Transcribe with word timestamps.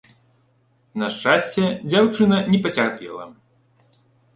На 1.01 1.11
шчасце, 1.17 1.63
дзяўчына 1.89 2.43
не 2.51 2.59
пацярпела. 2.67 3.33